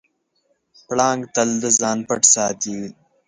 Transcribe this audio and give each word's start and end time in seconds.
پړانګ 0.87 1.21
تل 1.33 1.49
د 1.61 1.63
ځان 1.79 1.97
پټ 2.07 2.21
ساتي. 2.33 2.79